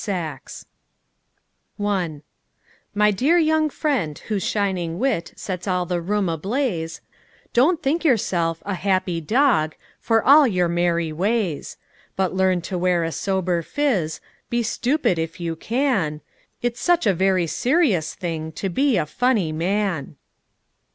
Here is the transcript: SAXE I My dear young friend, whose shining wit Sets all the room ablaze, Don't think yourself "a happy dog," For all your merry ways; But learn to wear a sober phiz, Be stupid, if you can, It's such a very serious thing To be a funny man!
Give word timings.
SAXE 0.03 0.65
I 1.79 2.21
My 2.95 3.11
dear 3.11 3.37
young 3.37 3.69
friend, 3.69 4.17
whose 4.17 4.41
shining 4.41 4.97
wit 4.97 5.31
Sets 5.35 5.67
all 5.67 5.85
the 5.85 6.01
room 6.01 6.27
ablaze, 6.27 7.01
Don't 7.53 7.83
think 7.83 8.03
yourself 8.03 8.63
"a 8.65 8.73
happy 8.73 9.21
dog," 9.21 9.75
For 9.99 10.23
all 10.23 10.47
your 10.47 10.67
merry 10.67 11.13
ways; 11.13 11.77
But 12.15 12.33
learn 12.33 12.61
to 12.61 12.79
wear 12.79 13.03
a 13.03 13.11
sober 13.11 13.61
phiz, 13.61 14.21
Be 14.49 14.63
stupid, 14.63 15.19
if 15.19 15.39
you 15.39 15.55
can, 15.55 16.21
It's 16.63 16.81
such 16.81 17.05
a 17.05 17.13
very 17.13 17.45
serious 17.45 18.15
thing 18.15 18.51
To 18.53 18.69
be 18.69 18.97
a 18.97 19.05
funny 19.05 19.51
man! 19.51 20.15